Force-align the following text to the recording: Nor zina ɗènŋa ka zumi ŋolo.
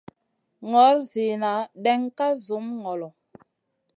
Nor 0.69 0.95
zina 1.11 1.51
ɗènŋa 1.83 2.09
ka 2.17 2.27
zumi 2.45 2.73
ŋolo. 2.83 3.09